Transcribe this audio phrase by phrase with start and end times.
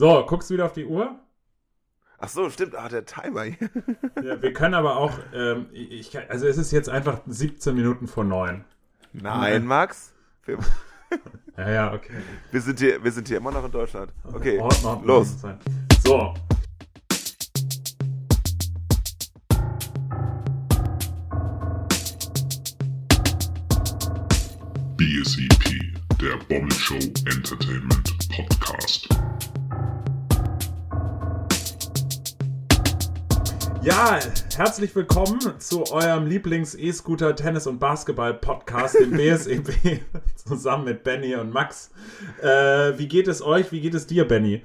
[0.00, 1.14] So, guckst du wieder auf die Uhr?
[2.16, 2.74] Ach so, stimmt.
[2.74, 3.68] Ah, der Timer hier.
[4.24, 8.24] Ja, wir können aber auch, ähm, ich, also es ist jetzt einfach 17 Minuten vor
[8.24, 8.64] 9.
[9.12, 10.14] Nein, Max.
[10.46, 10.56] Wir,
[11.58, 12.14] Ja, ja, okay.
[12.50, 14.10] wir, sind hier, wir sind hier immer noch in Deutschland.
[14.32, 15.36] Okay, Ordnung, los.
[16.02, 16.32] So.
[24.96, 29.06] BSEP, der Bobble Show Entertainment Podcast.
[33.82, 34.18] Ja,
[34.56, 40.00] herzlich willkommen zu eurem Lieblings-E-Scooter, Tennis- und Basketball-Podcast, dem BSEB,
[40.36, 41.90] zusammen mit Benny und Max.
[42.42, 43.72] Äh, wie geht es euch?
[43.72, 44.62] Wie geht es dir, Benny?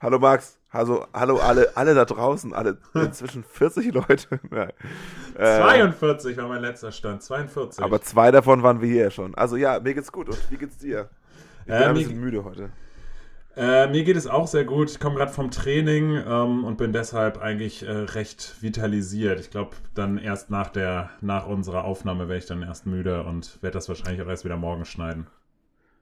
[0.00, 0.58] hallo Max.
[0.70, 4.40] Also, hallo alle, alle da draußen, alle inzwischen 40 Leute.
[5.34, 7.82] Äh, 42 war mein letzter Stand, 42.
[7.82, 9.34] aber zwei davon waren wir hier schon.
[9.34, 10.28] Also ja, mir geht's gut.
[10.28, 11.08] Und wie geht's dir?
[11.60, 12.68] Ich bin Äh, ein bisschen müde heute.
[13.54, 14.90] Äh, mir geht es auch sehr gut.
[14.90, 19.40] Ich komme gerade vom Training ähm, und bin deshalb eigentlich äh, recht vitalisiert.
[19.40, 23.62] Ich glaube, dann erst nach der, nach unserer Aufnahme werde ich dann erst müde und
[23.62, 25.26] werde das wahrscheinlich auch erst wieder morgen schneiden.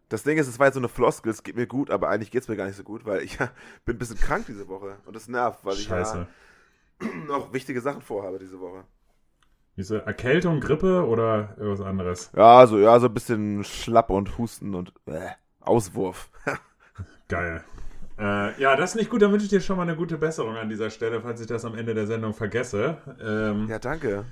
[0.09, 2.31] Das Ding ist, es war jetzt so eine Floskel, es geht mir gut, aber eigentlich
[2.31, 3.51] geht's mir gar nicht so gut, weil ich ja,
[3.85, 4.97] bin ein bisschen krank diese Woche.
[5.07, 6.19] Und das nervt, weil ich Scheiße.
[6.19, 6.27] ja
[7.27, 8.85] noch wichtige Sachen vorhabe diese Woche.
[9.77, 12.31] Diese Erkältung, Grippe oder irgendwas anderes?
[12.37, 16.31] Ja, so, ja, so ein bisschen schlapp und husten und äh, Auswurf.
[17.31, 17.63] Geil.
[18.19, 19.23] Äh, ja, das ist nicht gut.
[19.23, 21.65] Dann wünsche ich dir schon mal eine gute Besserung an dieser Stelle, falls ich das
[21.65, 22.99] am Ende der Sendung vergesse.
[23.23, 24.25] Ähm, ja, danke.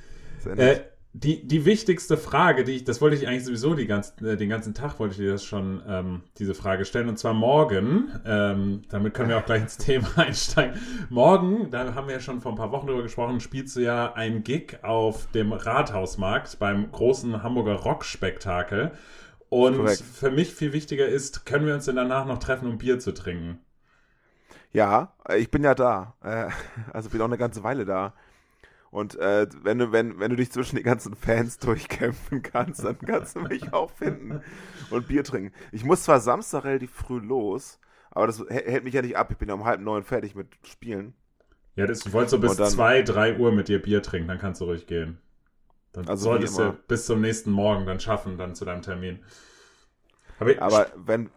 [0.57, 0.81] Äh,
[1.15, 4.51] die, die wichtigste Frage, die ich, das wollte ich eigentlich sowieso die ganzen, äh, den
[4.51, 8.13] ganzen Tag wollte ich dir das schon ähm, diese Frage stellen und zwar morgen.
[8.27, 10.79] Ähm, damit können wir auch gleich ins Thema einsteigen.
[11.09, 14.13] Morgen, da haben wir ja schon vor ein paar Wochen drüber gesprochen, spielst du ja
[14.13, 18.93] ein Gig auf dem Rathausmarkt beim großen Hamburger Rockspektakel.
[19.51, 20.03] Und Korrekt.
[20.03, 23.13] für mich viel wichtiger ist, können wir uns denn danach noch treffen, um Bier zu
[23.13, 23.59] trinken?
[24.73, 26.15] Ja, äh, ich bin ja da.
[26.23, 26.49] Äh,
[26.93, 28.15] also bin auch eine ganze Weile da.
[28.91, 32.99] Und äh, wenn, du, wenn, wenn du dich zwischen den ganzen Fans durchkämpfen kannst, dann
[32.99, 34.41] kannst du mich auch finden
[34.91, 35.53] und Bier trinken.
[35.73, 37.79] Ich muss zwar Samstag relativ früh los,
[38.11, 39.31] aber das hä- hält mich ja nicht ab.
[39.31, 41.15] Ich bin ja um halb neun fertig mit Spielen.
[41.77, 44.39] Ja, das, ich wollte so bis dann- zwei, drei Uhr mit dir Bier trinken, dann
[44.39, 45.19] kannst du ruhig gehen.
[45.93, 49.25] Dann Also solltest du bis zum nächsten Morgen dann schaffen, dann zu deinem Termin.
[50.39, 51.31] Aber, Aber wenn,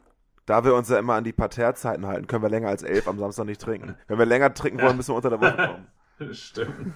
[0.46, 3.18] da wir uns ja immer an die Parterrezeiten halten, können wir länger als elf am
[3.20, 3.96] Samstag nicht trinken.
[4.08, 6.34] Wenn wir länger trinken wollen, müssen wir unter der Woche kommen.
[6.34, 6.94] Stimmt.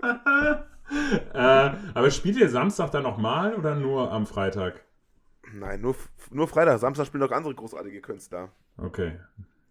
[1.34, 4.84] äh, aber spielt ihr Samstag dann nochmal oder nur am Freitag?
[5.52, 5.94] Nein, nur,
[6.30, 6.78] nur Freitag.
[6.78, 8.50] Samstag spielen noch andere großartige Künstler.
[8.78, 9.18] Okay.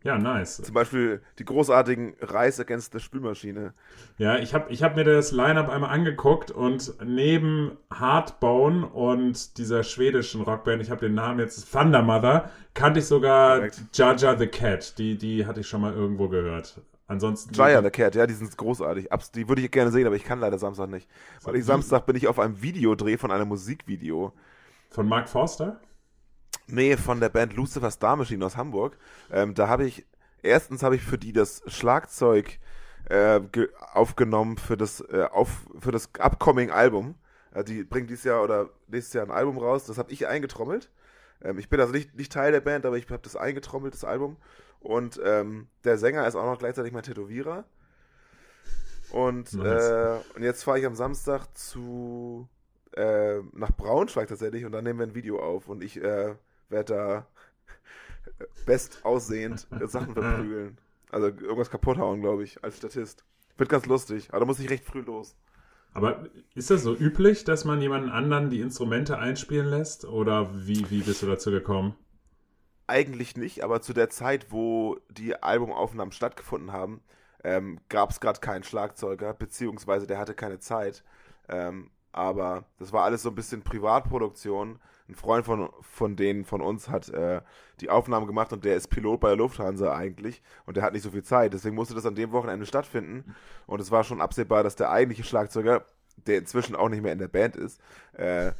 [0.04, 0.62] Ja, nice.
[0.62, 3.74] Zum Beispiel die großartigen Reis Against the Spülmaschine.
[4.18, 9.84] Ja, ich habe ich hab mir das Line-Up einmal angeguckt und neben Hardbone und dieser
[9.84, 13.70] schwedischen Rockband, ich habe den Namen jetzt, Thunder Mother, kannte ich sogar.
[13.94, 14.98] Jaja the Cat.
[14.98, 16.82] Die, die hatte ich schon mal irgendwo gehört.
[17.08, 17.54] Ansonsten.
[17.54, 19.10] Jaya the Cat, ja, die sind großartig.
[19.36, 21.08] Die würde ich gerne sehen, aber ich kann leider Samstag nicht.
[21.44, 24.34] Weil ich Samstag bin ich auf einem Videodreh von einem Musikvideo.
[24.90, 25.80] Von Mark Forster?
[26.68, 28.98] Nee, von der Band Lucifer Star Machine aus Hamburg.
[29.32, 30.06] Ähm, da habe ich,
[30.42, 32.60] erstens habe ich für die das Schlagzeug
[33.10, 37.16] äh, ge- aufgenommen für das, äh, auf, für das upcoming Album.
[37.54, 39.86] Äh, die bringt dieses Jahr oder nächstes Jahr ein Album raus.
[39.86, 40.90] Das habe ich eingetrommelt.
[41.42, 44.06] Ähm, ich bin also nicht, nicht Teil der Band, aber ich habe das eingetrommelt, das
[44.06, 44.38] Album.
[44.80, 47.66] Und ähm, der Sänger ist auch noch gleichzeitig mein Tätowierer.
[49.12, 49.90] Und, Nice.
[49.90, 52.48] äh, und jetzt fahre ich am Samstag zu
[52.96, 56.36] äh, nach Braunschweig tatsächlich und dann nehmen wir ein Video auf und ich äh,
[56.82, 57.28] da
[58.66, 60.78] best aussehend Sachen verprügeln.
[61.12, 63.24] Also irgendwas kaputt hauen, glaube ich, als Statist.
[63.58, 65.36] Wird ganz lustig, aber da muss ich recht früh los.
[65.94, 70.06] Aber ist das so üblich, dass man jemanden anderen die Instrumente einspielen lässt?
[70.06, 71.96] Oder wie, wie bist du dazu gekommen?
[72.88, 77.02] Eigentlich nicht, aber zu der Zeit, wo die Albumaufnahmen stattgefunden haben,
[77.44, 81.04] ähm, gab es gerade keinen Schlagzeuger, beziehungsweise der hatte keine Zeit.
[81.48, 84.80] Ähm, aber das war alles so ein bisschen Privatproduktion.
[85.14, 87.42] Ein Freund von, von denen von uns hat äh,
[87.82, 91.04] die Aufnahmen gemacht und der ist Pilot bei der Lufthansa eigentlich und der hat nicht
[91.04, 91.54] so viel Zeit.
[91.54, 93.36] Deswegen musste das an dem Wochenende stattfinden
[93.68, 95.86] und es war schon absehbar, dass der eigentliche Schlagzeuger,
[96.26, 97.80] der inzwischen auch nicht mehr in der Band ist,
[98.14, 98.54] äh,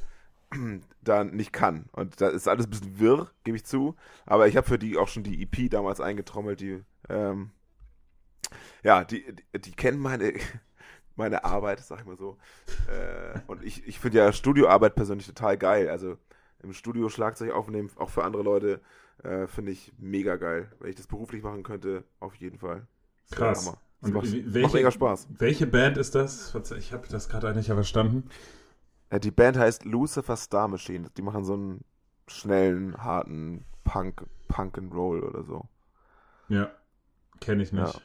[1.02, 1.90] dann nicht kann.
[1.92, 3.96] Und da ist alles ein bisschen wirr, gebe ich zu.
[4.28, 7.50] Aber ich habe für die auch schon die EP damals eingetrommelt, die, ähm,
[8.84, 10.34] ja, die, die, die kennen meine,
[11.16, 12.38] meine Arbeit, sag ich mal so.
[12.88, 15.90] Äh, und ich, ich finde ja Studioarbeit persönlich total geil.
[15.90, 16.20] Also
[16.64, 18.82] im Studio Schlagzeug aufnehmen, auch für andere Leute,
[19.24, 20.72] äh, finde ich mega geil.
[20.80, 22.88] Wenn ich das beruflich machen könnte, auf jeden Fall.
[23.30, 23.66] Das Krass.
[23.68, 23.78] Hammer.
[24.02, 25.28] Das Und macht, wie- macht welche- mega Spaß.
[25.38, 26.54] Welche Band ist das?
[26.78, 28.30] Ich habe das gerade nicht verstanden.
[29.10, 31.10] Äh, die Band heißt Lucifer Star Machine.
[31.16, 31.84] Die machen so einen
[32.28, 35.66] schnellen, harten Punk, Punk and Roll oder so.
[36.50, 36.70] Ja.
[37.40, 37.94] Kenne ich nicht.
[37.94, 38.02] Ja.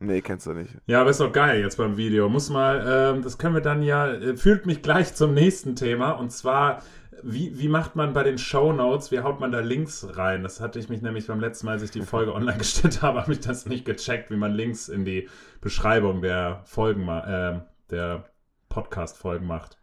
[0.00, 0.70] Nee, kennst du nicht.
[0.86, 2.28] Ja, aber ist doch geil jetzt beim Video.
[2.28, 6.12] Muss mal, ähm, das können wir dann ja, äh, führt mich gleich zum nächsten Thema
[6.12, 6.82] und zwar,
[7.22, 10.42] wie, wie macht man bei den Show Notes, wie haut man da Links rein?
[10.42, 13.20] Das hatte ich mich nämlich beim letzten Mal, als ich die Folge online gestellt habe,
[13.20, 15.28] habe ich das nicht gecheckt, wie man Links in die
[15.60, 17.60] Beschreibung der Folgen, äh,
[17.90, 18.24] der
[18.68, 19.78] Podcast-Folgen macht.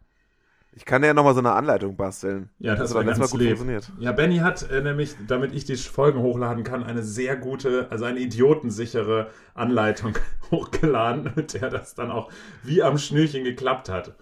[0.78, 2.50] Ich kann ja nochmal so eine Anleitung basteln.
[2.60, 3.58] Ja, das hat war doch letztes ganz Mal gut lieb.
[3.58, 3.92] funktioniert.
[3.98, 8.04] Ja, Benny hat äh, nämlich, damit ich die Folgen hochladen kann, eine sehr gute, also
[8.04, 10.18] eine idiotensichere Anleitung
[10.52, 12.30] hochgeladen, mit der das dann auch
[12.62, 14.16] wie am Schnürchen geklappt hat.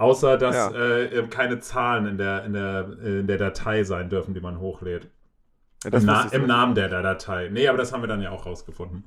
[0.00, 0.70] Außer, dass Ja.
[0.70, 5.10] äh, keine Zahlen in der, in, der, in der Datei sein dürfen, die man hochlädt.
[5.84, 6.46] Ja, Im, Na Im.
[6.46, 7.50] Namen der, der Datei.
[7.52, 9.04] Nee, aber das haben wir dann ja auch rausgefunden.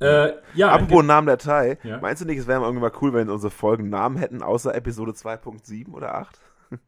[0.00, 1.98] Äh, ja, Apropos Namen der Datei, Ja.
[1.98, 5.12] meinst du nicht, es wäre irgendwie mal cool, wenn unsere Folgen Namen hätten, außer Episode
[5.12, 6.38] 2.7 oder 8?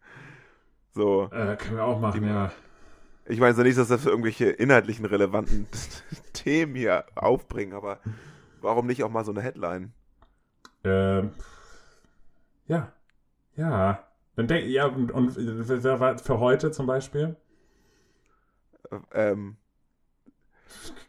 [0.93, 1.25] so.
[1.33, 2.53] äh, können wir auch machen, ja.
[3.25, 5.67] Ich meine so nicht, dass das für irgendwelche inhaltlichen relevanten
[6.33, 7.99] Themen hier aufbringen, aber
[8.61, 9.93] warum nicht auch mal so eine Headline?
[10.85, 11.31] Ähm,
[12.69, 12.93] ja.
[13.57, 14.03] Ja.
[14.37, 17.37] Dann denk, ja, und, und wer war für heute zum Beispiel?
[18.91, 19.57] Äh, Ähm,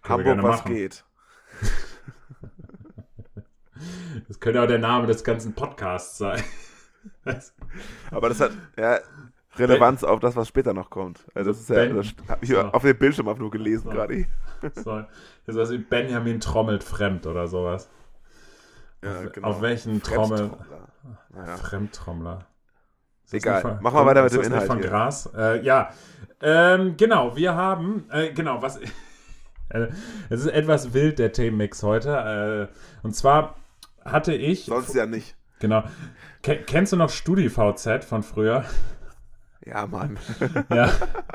[0.04, 0.74] Hamburg, was machen.
[0.76, 1.04] geht?
[4.28, 6.44] Das könnte auch der Name des ganzen Podcasts sein.
[8.12, 9.00] Aber das hat ja
[9.56, 11.26] Relevanz auf das, was später noch kommt.
[11.36, 12.60] Also das ist ja, das habe ich So.
[12.60, 13.90] auf dem Bildschirm auch nur gelesen So.
[13.92, 14.26] gerade.
[14.76, 15.08] so, das
[15.46, 17.90] ist was wie Benjamin trommelt fremd oder sowas.
[19.04, 19.48] Ja, auf, genau.
[19.48, 20.52] auf welchen Trommel?
[21.02, 21.18] Fremdtrommler.
[21.46, 21.58] Naja.
[21.58, 22.46] Fremdtrommler.
[23.32, 23.54] Egal.
[23.56, 24.88] nicht von- Mach mal weiter mit dem Inhalt von hier.
[24.90, 25.30] Gras.
[25.36, 25.90] Äh, ja,
[26.42, 28.78] ähm, genau, wir haben, äh, genau, was,
[29.70, 29.88] äh,
[30.30, 32.70] es ist etwas wild, der Themenmix heute.
[32.72, 33.56] Äh, und zwar
[34.06, 35.36] hatte ich, Sonst ja nicht.
[35.60, 35.84] genau,
[36.42, 38.64] ke kennst du noch StudiVZ von früher?
[39.66, 40.18] Ja, Mann.
[40.74, 40.90] Ja,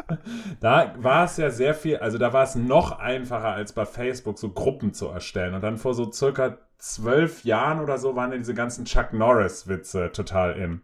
[0.61, 4.39] da war es ja sehr viel, also da war es noch einfacher als bei Facebook,
[4.39, 5.55] so Gruppen zu erstellen.
[5.55, 10.11] Und dann vor so circa zwölf Jahren oder so waren ja diese ganzen Chuck Norris-Witze
[10.13, 10.83] total in.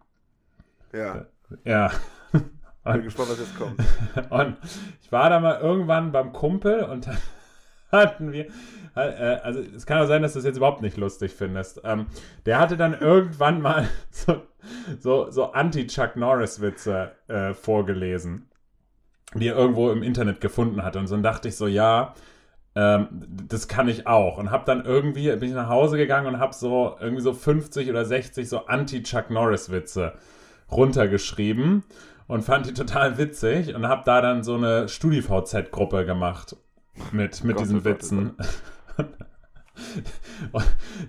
[0.92, 1.26] Ja.
[1.64, 1.90] Ja.
[2.84, 3.80] Bin gespannt, was jetzt kommt.
[4.30, 4.56] Und
[5.02, 7.18] ich war da mal irgendwann beim Kumpel und dann
[7.92, 8.46] hatten wir,
[8.94, 11.80] äh, also es kann auch sein, dass du es jetzt überhaupt nicht lustig findest.
[11.84, 12.06] Ähm,
[12.46, 14.42] der hatte dann irgendwann mal so,
[15.00, 18.47] so, so Anti-Chuck Norris-Witze äh, vorgelesen,
[19.34, 20.98] die er irgendwo im Internet gefunden hatte.
[20.98, 22.14] Und so dann dachte ich so, ja,
[22.74, 23.08] ähm,
[23.48, 24.38] das kann ich auch.
[24.38, 27.90] Und hab dann irgendwie, bin ich nach Hause gegangen und hab so irgendwie so 50
[27.90, 30.12] oder 60 so Anti-Chuck Norris-Witze
[30.70, 31.82] runtergeschrieben
[32.26, 36.56] und fand die total witzig und habe da dann so eine StudiVZ-Gruppe gemacht
[37.10, 38.36] mit, mit Gott, diesen Witzen.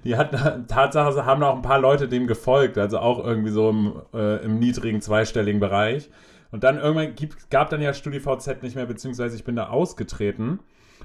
[0.04, 4.02] Die hatten, Tatsache haben auch ein paar Leute dem gefolgt, also auch irgendwie so im,
[4.14, 6.10] äh, im niedrigen zweistelligen Bereich.
[6.52, 10.60] Und dann irgendwann gibt, gab dann ja StudiVZ nicht mehr, beziehungsweise ich bin da ausgetreten.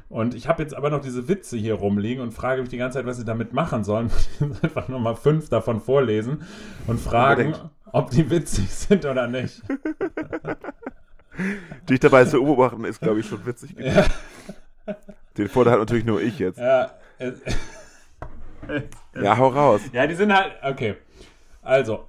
[0.09, 2.99] Und ich habe jetzt aber noch diese Witze hier rumliegen und frage mich die ganze
[2.99, 4.11] Zeit, was sie damit machen sollen.
[4.35, 6.43] Ich muss einfach nochmal fünf davon vorlesen
[6.87, 7.55] und fragen,
[7.93, 9.63] ob die witzig sind oder nicht.
[11.89, 13.75] Dich dabei zu beobachten, ist, glaube ich, schon witzig.
[13.79, 14.05] Ja,
[15.37, 16.59] Den Vorteil hat natürlich nur ich jetzt.
[16.59, 17.33] ja, äh,
[19.21, 19.81] Ja, hau raus.
[19.93, 20.97] ja, die sind halt, okay.
[21.63, 22.07] Also,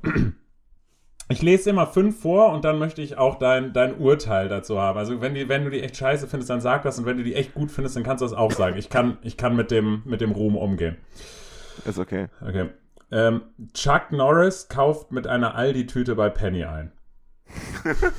[1.28, 4.98] ich lese immer fünf vor und dann möchte ich auch dein, dein Urteil dazu haben.
[4.98, 7.24] Also, wenn, die, wenn du die echt scheiße findest, dann sag das und wenn du
[7.24, 8.78] die echt gut findest, dann kannst du das auch sagen.
[8.78, 10.98] Ich kann, ich kann mit, dem, mit dem Ruhm umgehen.
[11.86, 12.28] Ist okay.
[12.42, 12.70] Okay.
[13.12, 13.42] Ähm,
[13.74, 16.92] Chuck Norris kauft mit einer Aldi-Tüte bei Penny ein.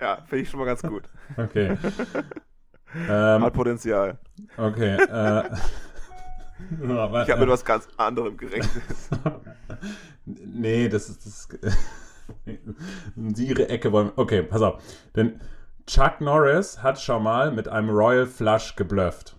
[0.00, 1.02] Ja, finde ich schon mal ganz gut.
[1.36, 1.76] Okay.
[3.08, 4.18] ähm, Hat Potenzial.
[4.56, 4.96] okay.
[4.96, 5.42] Äh,
[6.72, 6.88] Ich
[7.30, 8.82] habe mit was ganz anderem gerechnet.
[10.44, 11.48] Nee, das ist das.
[13.34, 14.12] Sie ihre Ecke wollen.
[14.16, 14.82] Okay, pass auf.
[15.16, 15.40] Denn
[15.86, 19.36] Chuck Norris hat schon mal mit einem Royal Flush geblufft.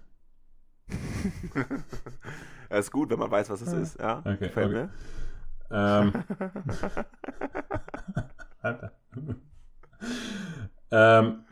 [2.69, 3.99] Ja, ist gut, wenn man weiß, was es ist.
[3.99, 4.75] Ja, Okay, gefällt okay.
[4.75, 4.89] mir.
[5.73, 6.13] Ähm,
[10.91, 11.45] ähm,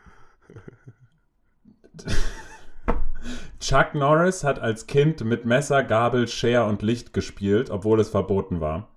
[3.60, 8.60] Chuck Norris hat als Kind mit Messer, Gabel, Schere und Licht gespielt, obwohl es verboten
[8.60, 8.89] war.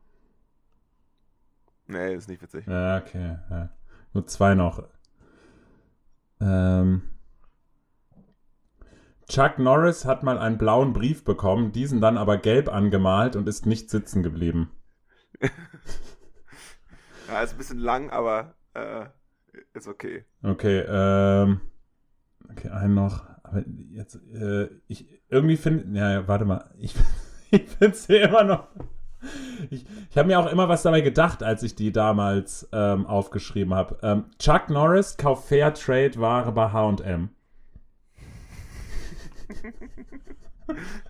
[1.92, 2.66] Nee, ist nicht witzig.
[2.66, 3.38] Ja, okay.
[3.50, 3.68] Ja.
[4.14, 4.82] Nur zwei noch.
[6.40, 7.02] Ähm,
[9.28, 13.66] Chuck Norris hat mal einen blauen Brief bekommen, diesen dann aber gelb angemalt und ist
[13.66, 14.70] nicht sitzen geblieben.
[17.28, 19.06] Ja, ist ein bisschen lang, aber äh,
[19.72, 20.26] ist okay.
[20.42, 21.62] Okay, ähm.
[22.50, 23.24] Okay, einen noch.
[23.42, 25.98] Aber jetzt, äh, ich irgendwie finde.
[25.98, 26.70] Ja, ja, warte mal.
[26.76, 26.94] Ich,
[27.50, 28.68] ich finde es hier immer noch.
[29.70, 33.74] Ich, ich habe mir auch immer was dabei gedacht, als ich die damals ähm, aufgeschrieben
[33.74, 33.98] habe.
[34.02, 37.30] Ähm, Chuck Norris kauft Fairtrade-Ware bei HM.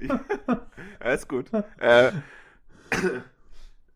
[1.05, 1.51] ist gut.
[1.79, 2.13] Äh,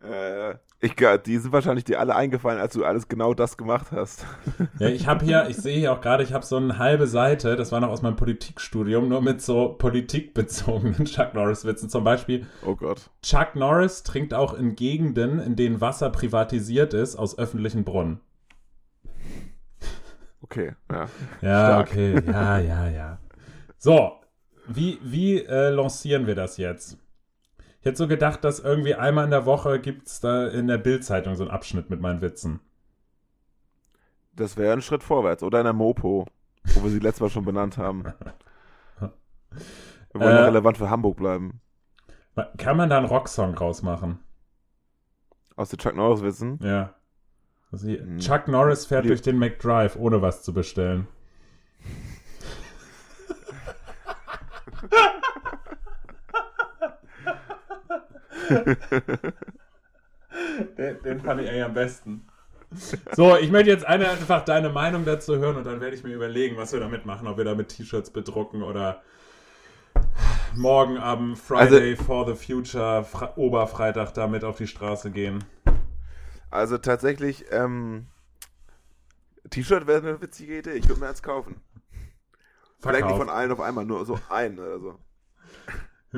[0.02, 4.24] äh, ich, die sind wahrscheinlich dir alle eingefallen, als du alles genau das gemacht hast.
[4.78, 7.56] Ja, ich habe hier, ich sehe hier auch gerade, ich habe so eine halbe Seite,
[7.56, 11.88] das war noch aus meinem Politikstudium, nur mit so politikbezogenen Chuck Norris-Witzen.
[11.88, 13.10] Zum Beispiel, Oh Gott.
[13.22, 18.20] Chuck Norris trinkt auch in Gegenden, in denen Wasser privatisiert ist, aus öffentlichen Brunnen.
[20.42, 21.08] Okay, ja.
[21.40, 21.88] Ja, Stark.
[21.88, 23.18] okay, ja, ja, ja.
[23.78, 24.12] So,
[24.68, 26.98] wie, wie äh, lancieren wir das jetzt?
[27.86, 30.76] Ich hätte so gedacht, dass irgendwie einmal in der Woche gibt es da in der
[30.76, 32.58] Bildzeitung so einen Abschnitt mit meinen Witzen.
[34.34, 35.44] Das wäre ein Schritt vorwärts.
[35.44, 36.26] Oder in der Mopo,
[36.74, 38.02] wo wir sie letztes Mal schon benannt haben.
[38.98, 39.12] Wir
[40.14, 41.60] wollen ja Äh, relevant für Hamburg bleiben.
[42.58, 44.18] Kann man da einen Rocksong rausmachen?
[45.54, 46.58] Aus den Chuck Norris Witzen.
[46.64, 46.92] Ja.
[47.70, 48.18] Also Hm.
[48.18, 51.06] Chuck Norris fährt Lieb- durch den McDrive, ohne was zu bestellen.
[60.78, 62.26] den, den fand ich eigentlich am besten.
[63.12, 66.14] So, ich möchte jetzt eine, einfach deine Meinung dazu hören und dann werde ich mir
[66.14, 69.02] überlegen, was wir damit machen, ob wir damit T-Shirts bedrucken oder
[70.54, 75.44] morgen am Friday for the Future, Fra Oberfreitag damit auf die Straße gehen.
[76.50, 78.08] Also tatsächlich, ähm,
[79.50, 80.72] T-Shirt wäre eine witzige Idee.
[80.72, 81.60] Ich würde mir eins kaufen.
[82.80, 84.98] Vielleicht nicht von allen auf einmal, nur so einen oder so.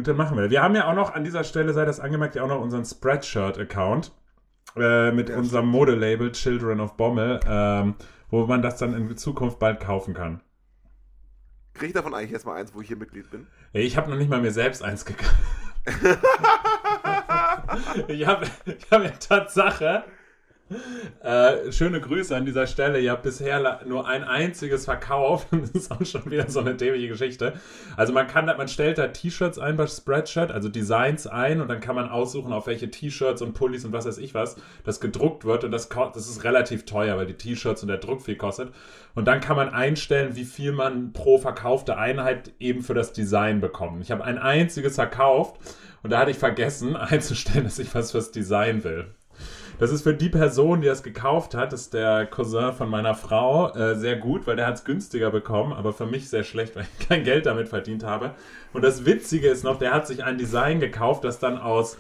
[0.03, 0.51] Dann machen wir.
[0.51, 2.85] Wir haben ja auch noch an dieser Stelle, sei das angemerkt, ja auch noch unseren
[2.85, 4.13] Spreadshirt-Account
[4.77, 7.95] äh, mit Ja, unserem Modelabel Children of Bommel, ähm,
[8.31, 10.41] wo man das dann in Zukunft bald kaufen kann.
[11.75, 13.47] Kriege ich davon eigentlich erstmal eins, wo ich hier Mitglied bin?
[13.73, 15.35] Ich habe noch nicht mal mir selbst eins gekauft.
[18.09, 20.05] ich habe ich hab ja Tatsache.
[21.23, 23.01] Äh, schöne Grüße an dieser Stelle.
[23.01, 25.49] Ihr habt bisher nur ein einziges verkauft.
[25.59, 27.55] Das ist auch schon wieder so eine dämliche Geschichte.
[27.97, 31.81] Also man kann, man stellt da T-Shirts ein bei Spreadshirt, also Designs ein und dann
[31.81, 35.45] kann man aussuchen, auf welche T-Shirts und Pullis und was weiß ich was das gedruckt
[35.45, 38.73] wird und das, das ist relativ teuer, weil die T-Shirts und der Druck viel kostet.
[39.15, 43.61] Und dann kann man einstellen, wie viel man pro verkaufte Einheit eben für das Design
[43.61, 44.03] bekommt.
[44.03, 45.57] Ich habe ein einziges verkauft
[46.03, 49.07] und da hatte ich vergessen einzustellen, dass ich was fürs Design will.
[49.79, 53.73] Das ist für die Person, die das gekauft hat, ist der Cousin von meiner Frau
[53.75, 56.87] äh, sehr gut, weil der hat es günstiger bekommen, aber für mich sehr schlecht, weil
[56.99, 58.35] ich kein Geld damit verdient habe.
[58.73, 61.97] Und das Witzige ist noch, der hat sich ein Design gekauft, das dann aus,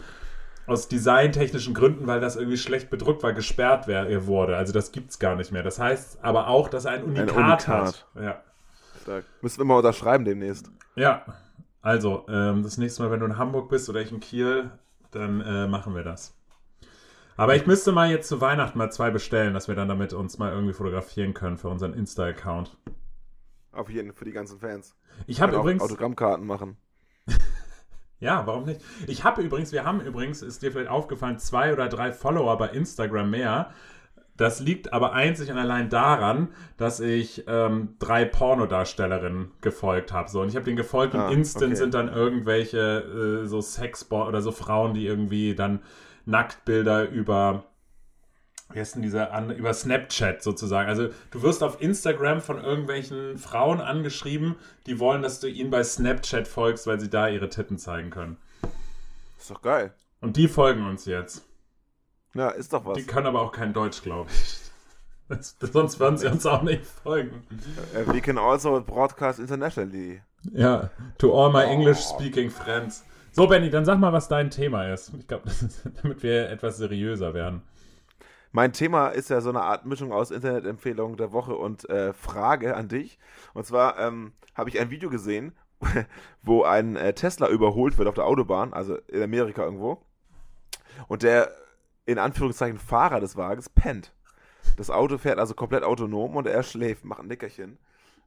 [0.67, 4.57] aus designtechnischen Gründen, weil das irgendwie schlecht bedruckt war, gesperrt wär, wurde.
[4.57, 5.63] Also das gibt's gar nicht mehr.
[5.63, 7.69] Das heißt aber auch, dass er ein Unikat, Unikat.
[7.69, 8.07] hat.
[8.21, 8.43] Ja.
[9.03, 9.25] Stark.
[9.41, 10.71] Müssen wir mal unterschreiben demnächst.
[10.97, 11.25] Ja,
[11.81, 14.71] also ähm, das nächste Mal, wenn du in Hamburg bist oder ich in Kiel,
[15.13, 16.38] dann äh, machen wir das.
[17.39, 20.39] Aber ich müsste mal jetzt zu Weihnachten mal zwei bestellen, dass wir dann damit uns
[20.39, 22.77] mal irgendwie fotografieren können für unseren Insta-Account.
[23.71, 24.97] Auf jeden für die ganzen Fans.
[25.29, 26.79] Ich habe übrigens, Autogrammkarten machen.
[28.19, 28.81] ja, warum nicht?
[29.07, 32.71] Ich habe übrigens, wir haben übrigens, ist dir vielleicht aufgefallen, zwei oder drei Follower bei
[32.71, 33.71] Instagram mehr.
[34.37, 40.29] Das liegt aber einzig und allein daran, dass ich ähm, drei Pornodarstellerinnen gefolgt habe.
[40.29, 41.77] So, und ich habe den gefolgt und Ah, instant okay.
[41.77, 45.81] sind dann irgendwelche äh, so Sexbot oder so Frauen, die irgendwie dann
[46.29, 47.65] Nacktbilder über
[48.71, 50.89] wie heißt denn dieser an, über Snapchat sozusagen.
[50.89, 54.57] Also du wirst auf Instagram von irgendwelchen Frauen angeschrieben,
[54.87, 58.37] die wollen, dass du ihnen bei Snapchat folgst, weil sie da ihre Titten zeigen können.
[59.39, 59.95] Ist doch geil.
[60.21, 61.47] Und die folgen uns jetzt.
[62.35, 62.99] Ja, ist doch was.
[62.99, 64.59] Die können aber auch kein Deutsch, glaube ich.
[65.29, 67.47] Das, sonst würden sie uns auch nicht folgen.
[67.95, 70.23] Äh, we can also broadcast internationally.
[70.53, 73.05] Ja, to all my English-speaking friends.
[73.39, 75.13] So, Benny, dann sag mal, was dein Thema ist.
[75.17, 75.49] Ich glaube,
[76.03, 77.63] damit wir etwas seriöser werden.
[78.51, 82.75] Mein Thema ist ja so eine Art Mischung aus Internetempfehlung der Woche und äh, Frage
[82.75, 83.17] an dich.
[83.55, 85.53] Und zwar ähm, habe ich ein Video gesehen,
[86.43, 90.03] wo ein äh, Tesla überholt wird auf der Autobahn, also in Amerika irgendwo.
[91.07, 91.53] Und der
[92.07, 94.13] in Anführungszeichen Fahrer des Wagens pennt.
[94.77, 97.79] Das Auto fährt also komplett autonom und er schläft, macht ein Nickerchen.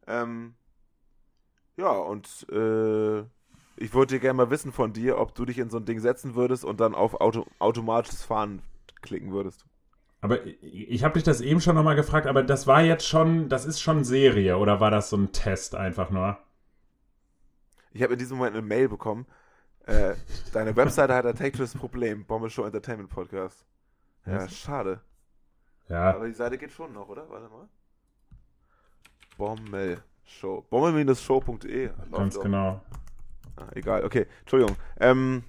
[0.08, 0.54] Ähm,
[1.76, 3.26] ja, und äh,
[3.82, 6.36] ich wollte gerne mal wissen von dir, ob du dich in so ein Ding setzen
[6.36, 8.62] würdest und dann auf Auto automatisches Fahren
[9.02, 9.66] klicken würdest.
[10.22, 13.66] Aber ich, habe dich das eben schon nochmal gefragt, aber das war jetzt schon, das
[13.66, 16.38] ist schon Serie oder war das so ein Test einfach nur?
[17.92, 19.26] Ich habe in diesem Moment eine Mail bekommen.
[19.88, 20.14] Äh,
[20.54, 22.26] deine Webseite hat ein technisches Problem.
[22.26, 23.66] Bombe Show Entertainment Podcast.
[24.28, 24.56] Ja, Was?
[24.56, 25.02] schade.
[25.90, 27.28] Ja, Aber die Seite geht schon noch, oder?
[27.28, 27.68] Warte mal.
[29.38, 30.66] Bommel Show.
[30.70, 31.90] Bommel-show.de.
[32.12, 32.82] Ganz genau.
[33.58, 34.28] Ah, egal, okay.
[34.42, 34.76] Entschuldigung.
[35.00, 35.44] Ähm,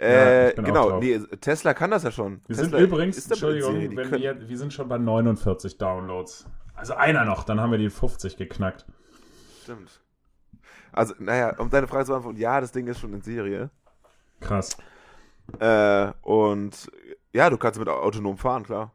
[0.00, 2.40] Ja, äh, auch genau, nee, Tesla kann das ja schon.
[2.46, 6.46] Wir Tesla sind übrigens, Entschuldigung, wir, wir sind schon bei 49 Downloads.
[6.74, 8.86] Also einer noch, dann haben wir die 50 geknackt.
[9.62, 10.00] stimmt.
[10.92, 13.70] Also, naja, um deine Frage zu beantworten, ja, das Ding ist schon in Serie.
[14.40, 14.76] Krass.
[15.58, 16.90] Äh, und
[17.32, 18.94] ja, du kannst mit autonom fahren, klar.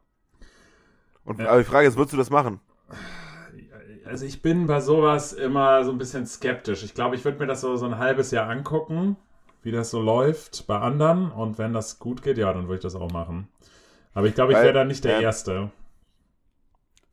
[1.24, 1.48] Und Ja.
[1.50, 2.60] aber die Frage ist, würdest du das machen?
[4.06, 6.82] Also ich bin bei sowas immer so ein bisschen skeptisch.
[6.82, 9.16] Ich glaube, ich würde mir das so, so ein halbes Jahr angucken,
[9.62, 11.30] wie das so läuft bei anderen.
[11.30, 13.48] Und wenn das gut geht, ja, dann würde ich das auch machen.
[14.12, 15.70] Aber ich glaube, ich wäre da nicht der ähm, Erste.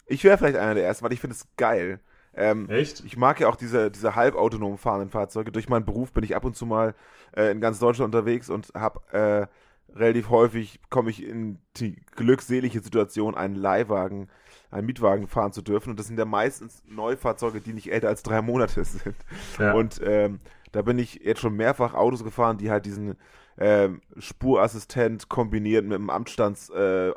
[0.05, 2.00] Ich wäre vielleicht einer der ersten, weil ich finde es geil.
[2.33, 3.03] Ähm, Echt?
[3.05, 5.51] ich mag ja auch diese, diese halbautonom fahrenden Fahrzeuge.
[5.51, 6.93] Durch meinen Beruf bin ich ab und zu mal
[7.36, 9.48] äh, in ganz Deutschland unterwegs und habe äh,
[9.95, 14.29] relativ häufig komme ich in die glückselige Situation, einen Leihwagen,
[14.69, 15.91] einen Mietwagen fahren zu dürfen.
[15.91, 19.15] Und das sind ja meistens Neufahrzeuge, die nicht älter als drei Monate sind.
[19.60, 19.74] Ja.
[19.74, 20.39] Und ähm,
[20.71, 23.17] da bin ich jetzt schon mehrfach Autos gefahren, die halt diesen
[23.57, 27.12] ähm, Spurassistent kombiniert mit einem Amtsstands äh,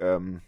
[0.00, 0.42] ähm,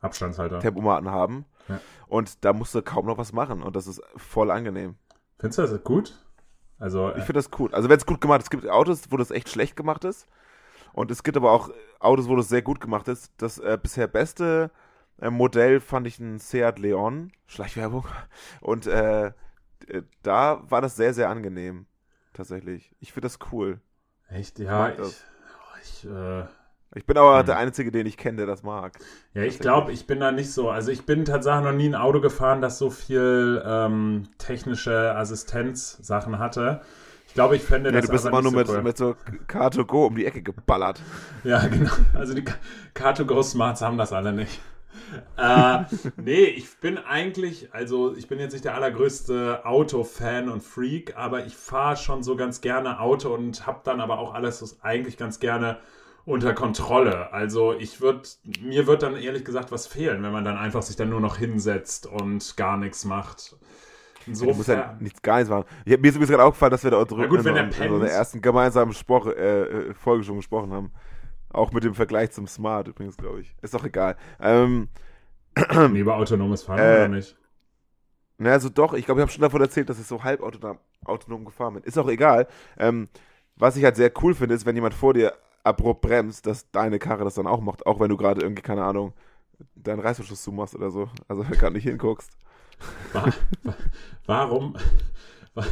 [0.00, 0.60] Abstandshalter.
[0.60, 1.44] Tempomaten haben.
[1.68, 1.80] Ja.
[2.08, 3.62] Und da musst du kaum noch was machen.
[3.62, 4.96] Und das ist voll angenehm.
[5.38, 6.24] Findest du das gut?
[6.78, 7.72] Also, Ich äh, finde das cool.
[7.74, 10.26] Also wenn es gut gemacht ist, es gibt Autos, wo das echt schlecht gemacht ist.
[10.92, 11.70] Und es gibt aber auch
[12.00, 13.32] Autos, wo das sehr gut gemacht ist.
[13.38, 14.70] Das äh, bisher beste
[15.20, 17.32] äh, Modell fand ich ein Seat Leon.
[17.46, 18.06] Schleichwerbung.
[18.60, 19.26] Und äh,
[19.88, 21.86] äh, da war das sehr, sehr angenehm.
[22.32, 22.94] Tatsächlich.
[23.00, 23.80] Ich finde das cool.
[24.28, 25.26] echt, ja, ich, das.
[25.58, 26.44] oh, ich, äh,
[26.94, 27.46] Ich bin aber Hm.
[27.46, 29.00] der Einzige, den ich kenne, der das mag.
[29.34, 30.70] ja, ich glaube, ich bin da nicht so.
[30.70, 36.38] Also ich bin tatsächlich noch nie ein Auto gefahren, das so viel ähm, technische Assistenzsachen
[36.38, 36.82] hatte.
[37.30, 38.82] Ich glaube, ich fände Ja, das du bist immer nur so mit, cool.
[38.82, 39.14] mit so
[39.46, 41.06] Car Go um die Ecke geballert.
[41.44, 41.92] Ja, genau.
[42.12, 42.44] Also die
[42.94, 44.60] Car2Go Smarts haben das alle nicht.
[45.36, 45.84] äh,
[46.16, 51.46] nee, ich bin eigentlich, also ich bin jetzt nicht der allergrößte Auto-Fan und Freak, aber
[51.46, 55.16] ich fahre schon so ganz gerne Auto und habe dann aber auch alles so eigentlich
[55.16, 55.78] ganz gerne
[56.24, 57.32] unter Kontrolle.
[57.32, 58.22] Also ich würde,
[58.60, 61.36] mir wird dann ehrlich gesagt was fehlen, wenn man dann einfach sich dann nur noch
[61.36, 63.56] hinsetzt und gar nichts macht.
[64.26, 65.64] Du musst ja Insofern, nichts, gar nichts machen.
[65.84, 68.10] Ich, mir ist übrigens gerade aufgefallen, dass wir da drüben gut, in, der in, unserer
[68.10, 70.92] ersten gemeinsamen Spruch, äh, äh, Folge schon gesprochen haben.
[71.52, 73.54] Auch mit dem Vergleich zum Smart übrigens, glaube ich.
[73.62, 74.16] Ist doch egal.
[74.40, 74.88] Ähm,
[75.90, 77.36] nee, über autonomes Fahren Äh, oder nicht?
[78.38, 80.78] na, also doch, ich glaube, ich habe schon davon erzählt, dass ich so halb autonom,
[81.04, 81.82] autonom gefahren bin.
[81.82, 82.46] Ist auch egal.
[82.78, 83.08] Ähm,
[83.56, 86.98] was ich halt sehr cool finde, ist, wenn jemand vor dir abrupt bremst, dass deine
[86.98, 89.12] Karre das dann auch macht, auch wenn du gerade irgendwie, keine Ahnung,
[89.74, 91.10] deinen Reißverschluss zumachst oder so.
[91.28, 92.30] Also wenn du gerade nicht hinguckst.
[93.12, 93.32] Wa-
[93.64, 93.74] wa-
[94.26, 94.76] Warum,
[95.54, 95.64] wa-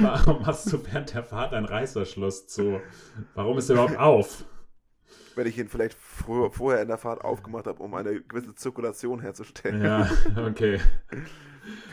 [0.00, 2.80] warum hast du während der Fahrt einen Reißverschluss zu?
[3.34, 4.44] Warum ist er überhaupt auf?
[5.36, 9.20] Wenn ich ihn vielleicht früher, vorher in der Fahrt aufgemacht habe, um eine gewisse Zirkulation
[9.20, 9.84] herzustellen.
[9.84, 10.08] Ja,
[10.46, 10.80] okay.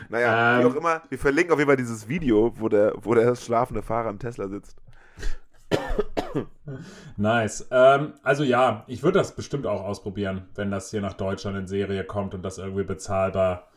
[0.08, 0.72] Naja, wie Ähm.
[0.72, 4.10] auch immer, wir verlinken auf jeden Fall dieses Video, wo der, wo der schlafende Fahrer
[4.10, 4.76] im Tesla sitzt.
[7.16, 7.66] Nice.
[7.70, 11.66] Ähm, also ja, ich würde das bestimmt auch ausprobieren, wenn das hier nach Deutschland in
[11.66, 13.68] Serie kommt und das irgendwie bezahlbar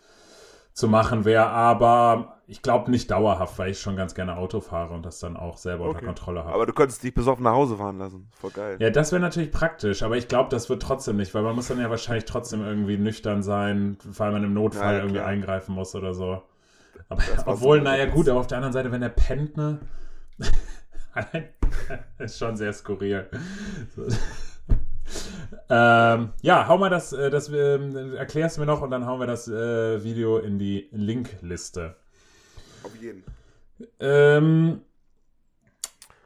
[0.74, 1.48] zu machen wäre.
[1.48, 5.38] Aber ich glaube nicht dauerhaft, weil ich schon ganz gerne Auto fahre und das dann
[5.38, 6.06] auch selber unter Okay.
[6.06, 6.54] Kontrolle habe.
[6.54, 8.30] Aber du könntest dich besoffen nach Hause fahren lassen.
[8.32, 8.78] Voll geil.
[8.80, 11.68] Ja, das wäre natürlich praktisch, aber ich glaube, das wird trotzdem nicht, weil man muss
[11.68, 15.76] dann ja wahrscheinlich trotzdem irgendwie nüchtern sein, weil man im Notfall Ja, ja, irgendwie eingreifen
[15.76, 16.42] muss oder so.
[17.10, 18.14] Aber obwohl, so naja gut.
[18.16, 19.80] gut, aber auf der anderen Seite, wenn der pennt, ne?
[22.20, 23.30] ist schon sehr skurril.
[25.70, 29.20] Ähm, ja, hau mal das, äh, das ähm, erklärst du mir noch und dann hauen
[29.20, 31.96] wir das äh, Video in die Linkliste.
[32.84, 33.24] Auf jeden.
[34.00, 34.82] Ähm,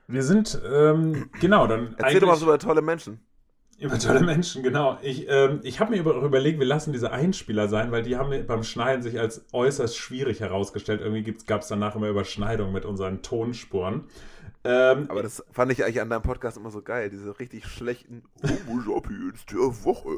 [0.08, 3.20] wir sind, ähm, genau, dann Erzähl doch mal so über tolle Menschen.
[3.78, 4.98] Über tolle Menschen, genau.
[5.02, 8.46] Ich, ähm, ich habe mir über, überlegt, wir lassen diese Einspieler sein, weil die haben
[8.48, 11.02] beim Schneiden sich als äußerst schwierig herausgestellt.
[11.02, 14.06] Irgendwie gab es danach immer Überschneidungen mit unseren Tonspuren.
[14.64, 17.10] Ähm, Aber das fand ich eigentlich an deinem Podcast immer so geil.
[17.10, 20.18] Diese richtig schlechten Homo Sapiens der Woche.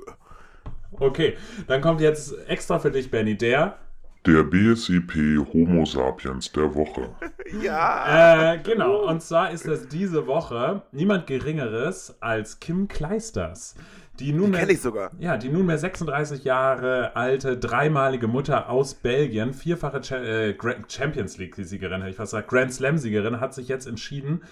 [1.00, 1.36] okay,
[1.68, 3.78] dann kommt jetzt extra für dich, Benny, der.
[4.26, 5.14] Der BSIP
[5.54, 7.10] Homo Sapiens der Woche.
[7.62, 8.56] Ja.
[8.56, 13.76] Äh, genau, und zwar ist das diese Woche niemand Geringeres als Kim Kleisters.
[14.20, 15.12] Die nunmehr, Kenn ich sogar.
[15.18, 20.58] Ja, die nunmehr 36 Jahre alte, dreimalige Mutter aus Belgien, vierfache Cha äh,
[20.90, 24.44] Champions League-Siegerin, hätte ich fast gesagt, Grand Slam-Siegerin, hat sich jetzt entschieden,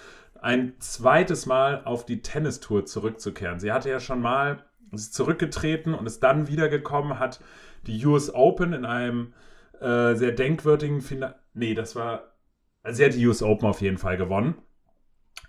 [0.41, 3.59] ein zweites Mal auf die Tennistour zurückzukehren.
[3.59, 7.41] Sie hatte ja schon mal, ist zurückgetreten und ist dann wiedergekommen, hat
[7.87, 9.33] die US Open in einem
[9.81, 11.35] äh, sehr denkwürdigen Finale.
[11.53, 12.35] Nee, das war.
[12.83, 14.55] Also sie hat die US Open auf jeden Fall gewonnen.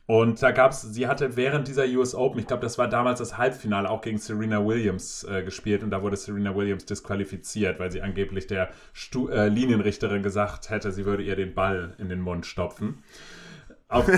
[0.07, 3.19] Und da gab es, sie hatte während dieser US Open, ich glaube, das war damals
[3.19, 7.91] das Halbfinale, auch gegen Serena Williams äh, gespielt und da wurde Serena Williams disqualifiziert, weil
[7.91, 12.21] sie angeblich der Stu äh, Linienrichterin gesagt hätte, sie würde ihr den Ball in den
[12.21, 13.03] Mund stopfen.
[13.89, 14.11] Auf,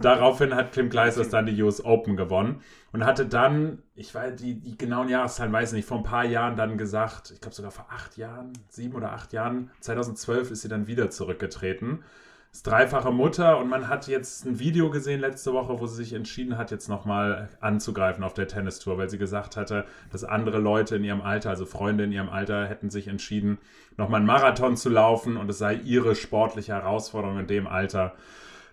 [0.00, 2.60] daraufhin hat Kim Kleisters dann die US Open gewonnen
[2.92, 6.24] und hatte dann, ich weiß, die, die genauen Jahreszahlen weiß ich nicht, vor ein paar
[6.24, 10.62] Jahren dann gesagt, ich glaube sogar vor acht Jahren, sieben oder acht Jahren, 2012 ist
[10.62, 12.02] sie dann wieder zurückgetreten.
[12.50, 16.12] Ist dreifache Mutter und man hat jetzt ein Video gesehen letzte Woche, wo sie sich
[16.12, 20.94] entschieden hat, jetzt nochmal anzugreifen auf der Tennistour, weil sie gesagt hatte, dass andere Leute
[20.94, 23.58] in ihrem Alter, also Freunde in ihrem Alter, hätten sich entschieden,
[23.96, 28.14] nochmal einen Marathon zu laufen und es sei ihre sportliche Herausforderung in dem Alter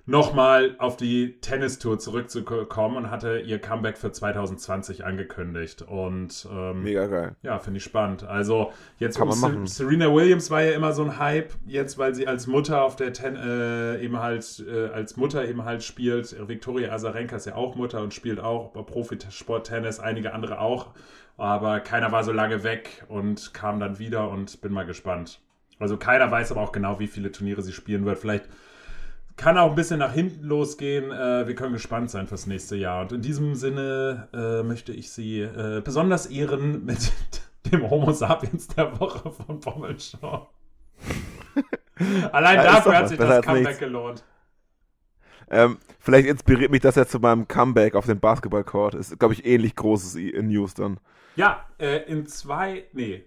[0.06, 5.84] nochmal auf die Tennistour zurückzukommen und hatte ihr Comeback für 2020 angekündigt.
[5.84, 7.36] Und ähm, Mega geil.
[7.44, 8.24] Ja, finde ich spannend.
[8.24, 9.68] Also jetzt Kann man machen.
[9.68, 13.14] Serena Williams war ja immer so ein Hype, jetzt weil sie als Mutter auf der
[13.14, 16.36] Ten äh, eben halt äh, als Mutter eben halt spielt.
[16.48, 20.92] Viktoria Azarenka ist ja auch Mutter und spielt auch Profisport-Tennis, einige andere auch.
[21.38, 25.42] Aber keiner war so lange weg und kam dann wieder und bin mal gespannt.
[25.80, 28.20] Also keiner weiß aber auch genau, wie viele Turniere sie spielen wird.
[28.20, 28.46] Vielleicht
[29.42, 31.12] kann auch ein bisschen nach hinten losgehen.
[31.12, 33.02] Äh, wir können gespannt sein fürs nächste Jahr.
[33.02, 37.12] Und in diesem Sinne äh, möchte ich Sie äh, besonders ehren mit
[37.72, 40.48] dem Homo sapiens der Woche von Pommelshow.
[42.32, 43.80] Allein Ja, dafür hat sich das Comeback nichts.
[43.80, 44.24] gelohnt.
[45.50, 48.94] Ähm, vielleicht inspiriert mich das ja zu meinem Comeback auf den Basketballcourt.
[48.94, 51.00] Ist, glaube ich, ähnlich großes News dann.
[51.36, 53.26] Ja, äh, in zwei, nee,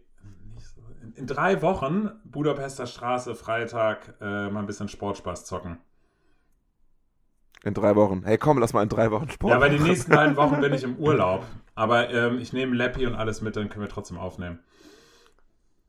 [0.55, 5.79] nicht so, in, in drei Wochen Budapester Straße, Freitag, äh, mal ein bisschen Sportspaß zocken.
[7.65, 8.23] In drei Wochen.
[8.25, 9.53] Hey, komm, lass mal in drei Wochen Sport.
[9.55, 11.45] Ja, weil die nächsten beiden Wochen bin ich im Urlaub.
[11.75, 14.59] Aber ähm, ich nehme Leppi und alles mit, dann können wir trotzdem aufnehmen.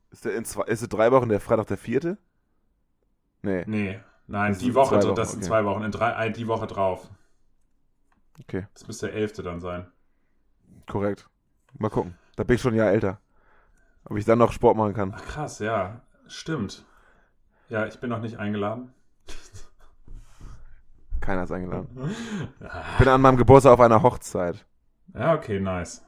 [0.10, 2.18] Ist, der in zwei, ist in drei Wochen der Freitag der vierte?
[3.42, 3.64] Nee.
[3.68, 5.48] Nee, nein, Das die Woche, Wochen, das sind okay.
[5.50, 7.10] zwei Wochen, in drei, äh, die Woche drauf.
[8.40, 9.88] Okay, Das müsste der elfte dann sein.
[10.88, 11.28] korrekt.
[11.78, 12.16] Mal gucken.
[12.38, 13.20] Da bin ich schon ein Jahr älter.
[14.06, 15.14] Ob ich dann noch Sport machen kann.
[15.16, 16.86] Ach krass, ja, stimmt.
[17.70, 18.94] Ja, ich bin noch nicht eingeladen.
[21.22, 21.88] Keiner ist eingeladen.
[22.94, 24.66] Ich bin an meinem Geburtstag auf einer Hochzeit.
[25.14, 26.04] Ja, okay, nice.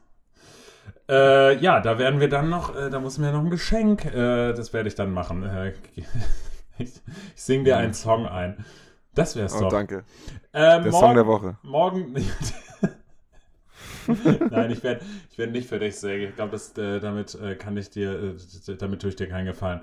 [1.10, 4.54] Äh, ja, da werden wir dann noch, äh, da muss mir noch ein Geschenk, äh,
[4.54, 5.44] das werde ich dann machen.
[5.44, 6.06] Äh, ich
[6.78, 7.02] ich
[7.36, 8.66] singe dir einen Song ein.
[9.16, 9.70] Das wär's Oh, doch.
[9.70, 10.04] danke.
[10.52, 11.58] Äh, Der morgen, Song der Woche.
[11.64, 12.14] Morgen.
[14.52, 16.30] Nein, ich werde ich werd nicht für dich singen.
[16.30, 19.82] Ich glaube, äh, damit äh, kann ich dir, äh, damit tue ich dir keinen Gefallen.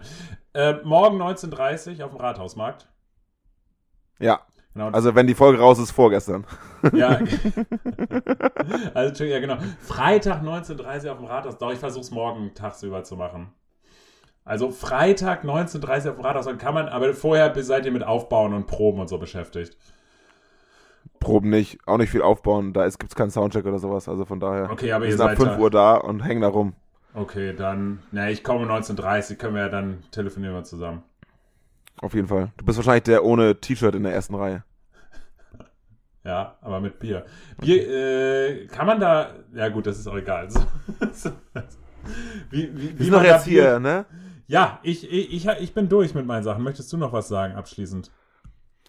[0.54, 2.88] Äh, morgen 19.30 Uhr auf dem Rathausmarkt.
[4.18, 4.40] Ja,
[4.74, 6.44] Genau, also wenn die Folge raus ist, vorgestern.
[6.92, 7.20] ja.
[8.94, 9.56] also, ja, genau.
[9.80, 11.58] Freitag 19.30 Uhr auf dem Rathaus.
[11.58, 13.52] Doch, ich versuche es morgen tagsüber zu machen.
[14.44, 18.02] Also Freitag 19.30 Uhr auf dem Rathaus, dann kann man, aber vorher seid ihr mit
[18.02, 19.78] Aufbauen und Proben und so beschäftigt.
[21.20, 22.72] Proben nicht, auch nicht viel aufbauen.
[22.72, 24.08] Da gibt es keinen Soundcheck oder sowas.
[24.08, 24.70] Also von daher.
[24.70, 25.58] Okay, aber ihr sind ab seid 5 da.
[25.58, 26.74] Uhr da und hängen da rum.
[27.14, 31.04] Okay, dann, na, ich komme 19.30 Uhr, können wir ja dann telefonieren wir zusammen.
[32.00, 32.52] Auf jeden Fall.
[32.57, 34.64] Du bist wahrscheinlich der ohne T-Shirt in der ersten Reihe.
[36.24, 37.26] Ja, aber mit Bier.
[37.61, 40.48] Bier, äh, kann man da, ja gut, das ist auch egal.
[42.50, 44.07] Wie, wie, wie da jetzt Bier- hier, ne?
[44.46, 46.62] Ja, ich, ich, ich, ich bin durch mit meinen Sachen.
[46.62, 48.11] Möchtest du noch was sagen abschließend?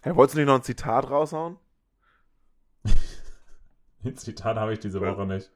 [0.02, 1.58] Hey, wolltest du nicht noch ein Zitat raushauen?
[4.04, 5.02] Ein Zitat habe ich diese.
[5.02, 5.52] Woche nicht.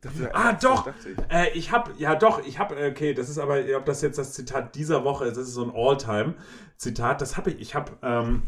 [0.00, 0.86] Dachte, Ah, doch!
[0.86, 1.32] ich.
[1.32, 4.34] Äh, ich habe, ja doch, ich habe, okay, das ist aber, ob das jetzt das
[4.34, 8.42] Zitat dieser Woche ist, das ist so ein All-Time-Zitat, das habe ich, ich habe, ähm,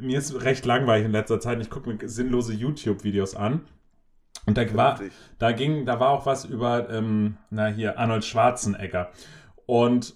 [0.00, 3.66] mir ist recht langweilig in letzter Zeit, ich gucke mir sinnlose YouTube-Videos an.
[4.46, 5.00] Und da war,
[5.38, 9.10] da ging, da war auch was über, ähm, na hier, Arnold Schwarzenegger.
[9.66, 10.14] Und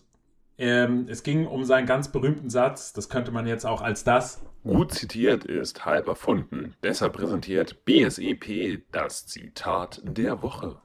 [0.56, 4.40] ähm, es ging um seinen ganz berühmten Satz, das könnte man jetzt auch als das
[4.64, 6.74] Gut zitiert ist halb erfunden.
[6.84, 10.76] Deshalb präsentiert BSEP das Zitat der Woche.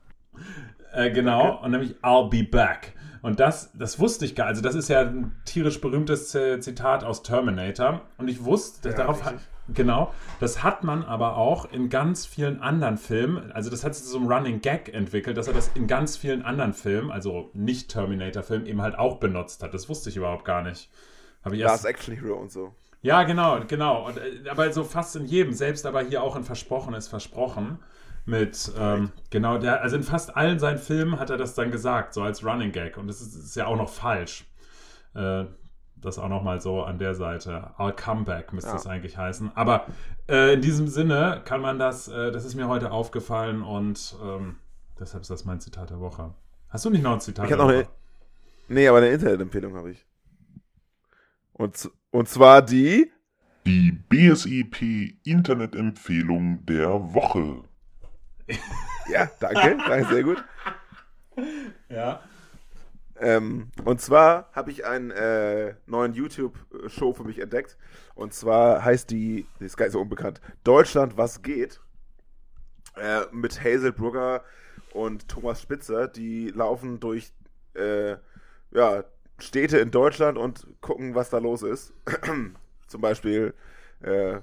[0.93, 2.93] Äh, genau, und nämlich I'll be back.
[3.21, 7.03] Und das, das wusste ich gar Also, das ist ja ein tierisch berühmtes äh, Zitat
[7.03, 8.01] aus Terminator.
[8.17, 9.35] Und ich wusste, Ja, darauf hat,
[9.67, 13.51] genau, das hat man aber auch in ganz vielen anderen Filmen.
[13.51, 16.41] Also, das hat sich so ein Running Gag entwickelt, dass er das in ganz vielen
[16.41, 19.73] anderen Filmen, also nicht Terminator-Filmen, eben halt auch benutzt hat.
[19.73, 20.89] Das wusste ich überhaupt gar nicht.
[21.43, 21.83] Habe ich erst.
[21.83, 22.73] Last Action Hero und so.
[23.01, 24.07] Ja, genau, genau.
[24.07, 27.79] Und, äh, aber so fast in jedem, selbst aber hier auch in Versprochen ist Versprochen.
[28.25, 32.13] Mit, ähm, genau, der, also in fast allen seinen Filmen hat er das dann gesagt,
[32.13, 32.97] so als Running Gag.
[32.97, 34.45] Und das ist, ist ja auch noch falsch.
[35.15, 35.45] Äh,
[35.95, 37.71] das auch nochmal so an der Seite.
[37.77, 38.75] I'll come back müsste Ja.
[38.75, 39.51] es eigentlich heißen.
[39.55, 39.85] Aber
[40.27, 44.57] äh, in diesem Sinne kann man das, äh, das ist mir heute aufgefallen und ähm,
[44.99, 46.33] deshalb ist das mein Zitat der Woche.
[46.69, 47.87] Hast du nicht noch ein Zitat Ich hab der noch eine-
[48.67, 50.05] Nee, aber eine Internetempfehlung habe ich.
[51.53, 53.11] Und, und zwar die.
[53.67, 57.63] Die BSEP Internetempfehlung der Woche.
[59.09, 60.43] Ja, danke, danke, sehr gut.
[61.87, 62.21] Ja.
[63.17, 67.77] Ähm, und zwar habe ich einen äh, neuen YouTube-Show für mich entdeckt.
[68.15, 71.79] Und zwar heißt die, die ist gar nicht so unbekannt, Deutschland, was geht?
[72.97, 74.43] Äh, mit Hazel Brugger
[74.91, 76.09] und Thomas Spitzer.
[76.09, 77.31] Die laufen durch
[77.75, 78.17] äh,
[78.71, 79.05] ja,
[79.39, 81.93] Städte in Deutschland und gucken, was da los ist.
[82.87, 83.53] Zum Beispiel
[84.01, 84.39] äh,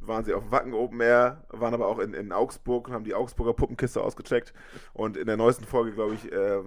[0.00, 3.04] waren sie auf dem Wacken Open Air, waren aber auch in, in Augsburg und haben
[3.04, 4.54] die Augsburger Puppenkiste ausgecheckt.
[4.92, 6.60] Und in der neuesten Folge, glaube ich, äh,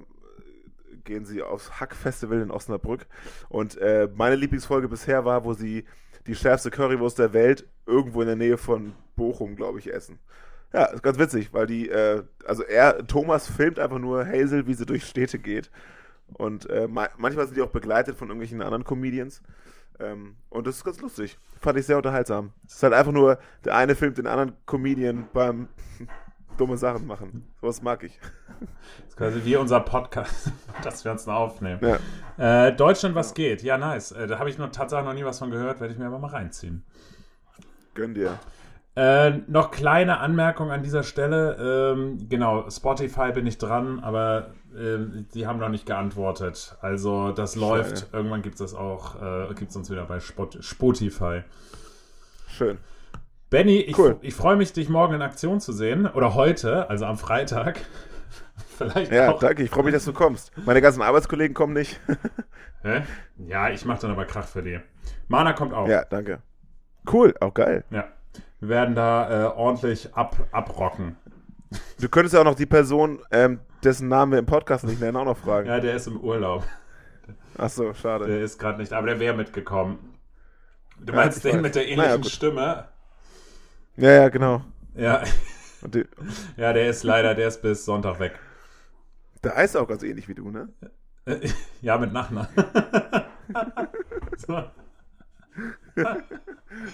[1.03, 3.07] gehen sie aufs Hack-Festival in Osnabrück.
[3.47, 5.85] Und äh, meine Lieblingsfolge bisher war, wo sie
[6.27, 10.19] die schärfste Currywurst der Welt irgendwo in der Nähe von Bochum, glaube ich, essen.
[10.73, 14.75] Ja, ist ganz witzig, weil die, äh, also er, Thomas filmt einfach nur Hazel, wie
[14.75, 15.71] sie durch Städte geht.
[16.33, 19.41] Und äh, ma manchmal sind die auch begleitet von irgendwelchen anderen Comedians.
[19.99, 21.37] Ähm, und das ist ganz lustig.
[21.59, 22.53] Fand ich sehr unterhaltsam.
[22.65, 25.67] Es ist halt einfach nur, der eine filmt den anderen Comedian beim
[26.57, 27.47] dumme Sachen machen.
[27.61, 28.19] Sowas mag ich.
[28.59, 30.51] Das ist quasi wie unser Podcast,
[30.83, 31.79] dass wir uns noch aufnehmen.
[32.37, 32.67] Ja.
[32.67, 33.63] Äh, Deutschland, was geht?
[33.63, 34.11] Ja, nice.
[34.11, 36.19] Äh, da habe ich nur tatsächlich noch nie was von gehört, werde ich mir aber
[36.19, 36.83] mal reinziehen.
[37.93, 38.37] Gönn dir.
[38.97, 41.93] Äh, noch kleine Anmerkung an dieser Stelle.
[41.95, 46.75] Ähm, genau, Spotify bin ich dran, aber ähm, die haben noch nicht geantwortet.
[46.81, 47.99] Also das läuft.
[47.99, 48.09] Schade.
[48.13, 51.41] Irgendwann gibt es das auch, äh, gibt es uns wieder bei Spot Spotify.
[52.47, 52.77] Schön.
[53.49, 54.17] Benny, ich, Cool.
[54.21, 56.05] ich freue mich, dich morgen in Aktion zu sehen.
[56.07, 57.79] Oder heute, also am Freitag.
[58.77, 59.39] Vielleicht Ja, auch.
[59.39, 59.63] danke.
[59.63, 60.51] Ich freue mich, dass du kommst.
[60.65, 61.99] Meine ganzen Arbeitskollegen kommen nicht.
[62.83, 63.01] Hä?
[63.37, 64.79] Ja, ich mache dann aber Krach für die.
[65.27, 65.87] Mana kommt auch.
[65.87, 66.39] ja, danke.
[67.11, 67.83] Cool, auch geil.
[67.89, 68.05] Ja.
[68.59, 71.15] Wir werden da äh, ordentlich ab, abrocken.
[71.99, 75.17] Du könntest ja auch noch die Person, ähm, dessen Namen wir im Podcast nicht nennen,
[75.17, 75.67] auch noch fragen.
[75.67, 76.63] Ja, der ist im Urlaub.
[77.57, 78.25] Ach so, schade.
[78.25, 79.99] Der ist gerade nicht, aber der wäre mitgekommen.
[80.99, 81.61] Du Ja, meinst ich den weiß.
[81.61, 82.31] mit der Naja, ähnlichen gut.
[82.31, 82.87] Stimme?
[83.97, 84.61] Ja, ja, genau.
[84.95, 85.23] Ja.
[85.81, 86.05] Die,
[86.57, 88.37] ja, der ist leider, der ist bis Sonntag weg.
[89.43, 90.69] der heißt auch ganz ähnlich wie du, ne?
[91.81, 92.49] Ja, mit Nachnamen.
[94.37, 94.63] so.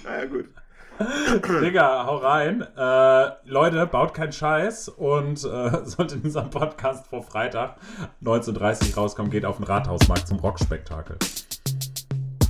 [0.03, 0.49] Naja, gut.
[1.61, 2.61] Digga, hau rein.
[2.61, 7.77] Äh, Leute, baut keinen Scheiß und äh, sollte dieser Podcast vor Freitag
[8.23, 11.17] 19.30 Uhr rauskommen, geht auf den Rathausmarkt zum Rockspektakel.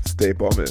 [0.08, 0.66] Stay Bommel.